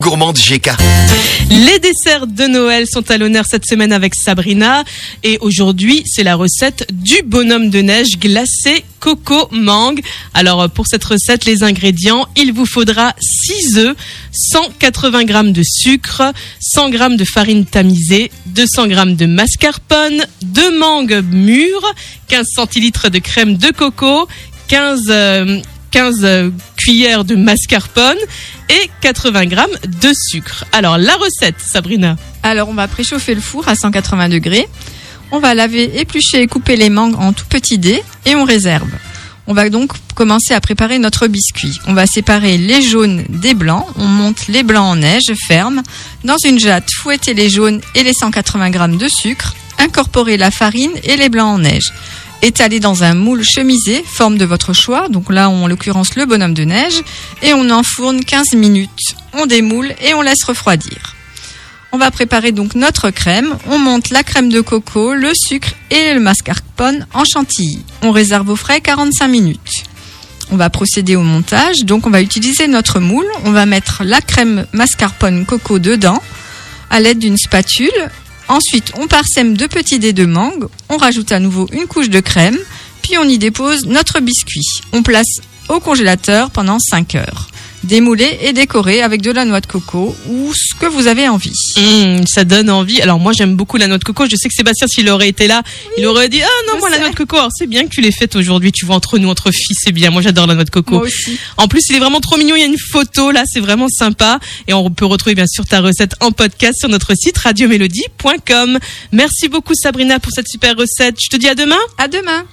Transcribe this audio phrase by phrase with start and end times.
[0.00, 0.70] Gourmande GK.
[1.50, 4.82] Les desserts de Noël sont à l'honneur cette semaine avec Sabrina.
[5.22, 10.00] Et aujourd'hui, c'est la recette du bonhomme de neige glacé coco mangue.
[10.32, 13.96] Alors, pour cette recette, les ingrédients, il vous faudra 6 œufs,
[14.32, 16.22] 180 g de sucre,
[16.60, 21.94] 100 g de farine tamisée, 200 g de mascarpone, 2 mangues mûres,
[22.28, 24.26] 15 centilitres de crème de coco,
[24.68, 26.52] 15, 15
[26.90, 28.18] cuillères de mascarpone
[28.68, 30.64] et 80 grammes de sucre.
[30.72, 34.66] Alors la recette, Sabrina Alors on va préchauffer le four à 180 degrés.
[35.30, 38.88] On va laver, éplucher et couper les mangues en tout petits dés et on réserve.
[39.46, 41.78] On va donc commencer à préparer notre biscuit.
[41.86, 43.86] On va séparer les jaunes des blancs.
[43.94, 45.82] On monte les blancs en neige ferme.
[46.24, 49.54] Dans une jatte, fouetter les jaunes et les 180 grammes de sucre.
[49.78, 51.92] Incorporer la farine et les blancs en neige
[52.42, 55.08] étalé dans un moule chemisé, forme de votre choix.
[55.08, 57.02] Donc là, en l'occurrence, le bonhomme de neige.
[57.42, 59.14] Et on enfourne 15 minutes.
[59.32, 61.16] On démoule et on laisse refroidir.
[61.92, 63.56] On va préparer donc notre crème.
[63.68, 67.84] On monte la crème de coco, le sucre et le mascarpone en chantilly.
[68.02, 69.84] On réserve au frais 45 minutes.
[70.52, 71.80] On va procéder au montage.
[71.84, 73.26] Donc on va utiliser notre moule.
[73.44, 76.22] On va mettre la crème mascarpone coco dedans
[76.90, 78.10] à l'aide d'une spatule
[78.50, 82.18] Ensuite, on parsème deux petits dés de mangue, on rajoute à nouveau une couche de
[82.18, 82.58] crème,
[83.00, 84.66] puis on y dépose notre biscuit.
[84.92, 85.36] On place
[85.68, 87.49] au congélateur pendant 5 heures
[87.84, 91.52] démoulé et décoré avec de la noix de coco ou ce que vous avez envie.
[91.76, 93.00] Mmh, ça donne envie.
[93.00, 94.26] Alors moi j'aime beaucoup la noix de coco.
[94.30, 95.62] Je sais que Sébastien s'il aurait été là,
[95.96, 97.36] il aurait dit ah non moi la noix de coco.
[97.36, 98.72] Alors c'est bien que tu l'aies faite aujourd'hui.
[98.72, 100.10] Tu vois entre nous entre filles c'est bien.
[100.10, 100.96] Moi j'adore la noix de coco.
[100.96, 101.38] Moi aussi.
[101.56, 102.56] En plus il est vraiment trop mignon.
[102.56, 105.64] Il y a une photo là c'est vraiment sympa et on peut retrouver bien sûr
[105.64, 108.78] ta recette en podcast sur notre site radiomélodie.com.
[109.12, 111.16] Merci beaucoup Sabrina pour cette super recette.
[111.22, 111.78] Je te dis à demain.
[111.98, 112.44] À demain.